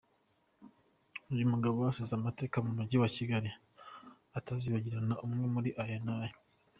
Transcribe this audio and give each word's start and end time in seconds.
Uyu 1.33 1.49
mugabo 1.51 1.77
asize 1.91 2.11
amateka 2.15 2.57
mu 2.65 2.71
mujyi 2.77 2.97
wa 3.01 3.09
Kigali 3.15 3.49
atazibagirana 4.37 5.13
amwe 5.23 5.45
muri 5.55 5.69
ayo 5.81 5.97
ni 6.05 6.11
aya: 6.17 6.35